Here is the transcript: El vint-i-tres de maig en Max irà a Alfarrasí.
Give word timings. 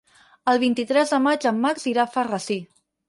El 0.53 0.59
vint-i-tres 0.63 1.13
de 1.15 1.19
maig 1.25 1.45
en 1.51 1.59
Max 1.67 1.85
irà 1.93 2.03
a 2.05 2.07
Alfarrasí. 2.09 2.59